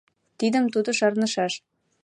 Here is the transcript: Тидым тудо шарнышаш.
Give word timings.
Тидым 0.39 0.65
тудо 0.73 0.89
шарнышаш. 0.99 1.53